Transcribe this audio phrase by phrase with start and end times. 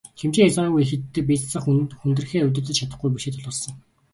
[0.19, 1.63] Хэмжээ хязгааргүй их иддэг, бие засах,
[2.01, 3.73] хүндрэхээ удирдаж чадахгүй бэрхшээл тулгарсан.